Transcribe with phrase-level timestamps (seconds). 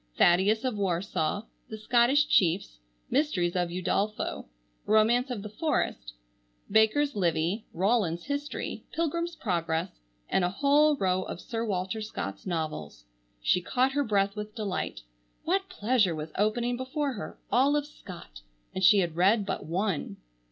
[0.17, 2.79] "Thaddeus of Warsaw," "The Scottish Chiefs,"
[3.11, 4.47] "Mysteries of Udolpho,"
[4.87, 6.13] "Romance of the Forest,"
[6.71, 13.05] "Baker's Livy," "Rollin's History," "Pilgrim's Progress," and a whole row of Sir Walter Scott's novels.
[13.43, 15.01] She caught her breath with delight.
[15.43, 17.37] What pleasure was opening before her!
[17.51, 18.41] All of Scott!
[18.73, 20.17] And she had read but one!